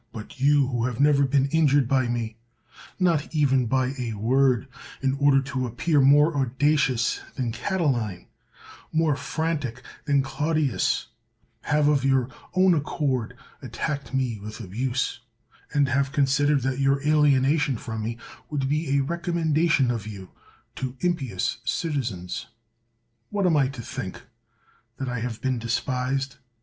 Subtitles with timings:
[0.11, 2.35] But you, who have never been in jured by me,
[2.99, 4.67] not even by a word,
[4.99, 8.25] in order to ap pear more audacious than Catiline,
[8.91, 11.05] more frantic than Clodius,
[11.65, 15.19] have of your own accord attacked me with abuse,
[15.71, 18.17] and have considered that your alienation from me
[18.49, 20.31] would be a recommendation of you
[20.77, 22.47] to impious citizens.
[23.29, 24.23] What am I to think?—
[24.97, 26.37] that I have been despised?